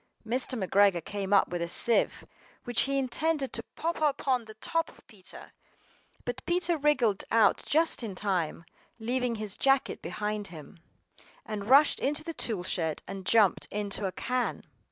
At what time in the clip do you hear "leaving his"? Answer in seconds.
8.97-9.59